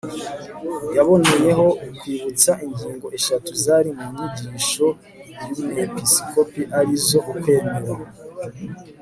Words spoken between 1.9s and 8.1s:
kwibutsa ingingo eshatu zari mu nyigisho y'umwepiskopi arizo ukwemera